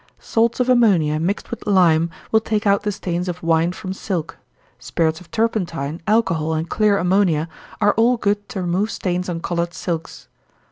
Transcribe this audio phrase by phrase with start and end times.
[0.17, 4.35] _Salts of ammonia, mixed with lime, will take out the stains of wine from silk.
[4.79, 7.47] Spirits of turpentine, alcohol, and clear ammonia,
[7.79, 10.27] are all good to remove stains on colored silks.